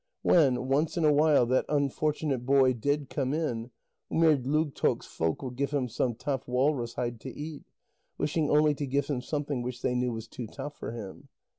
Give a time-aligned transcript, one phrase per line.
[0.23, 3.69] When, once in a while, that unfortunate boy did come in,
[4.11, 7.65] Umerdlugtoq's folk would give him some tough walrus hide to eat,
[8.17, 11.27] wishing only to give him something which they knew was too tough for him.